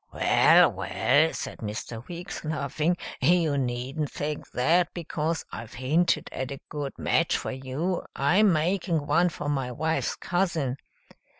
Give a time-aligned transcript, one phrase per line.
[0.11, 2.07] "Well, well," said Mr.
[2.07, 8.01] Weeks, laughing, "you needn't think that because I've hinted at a good match for you
[8.15, 10.77] I'm making one for my wife's cousin.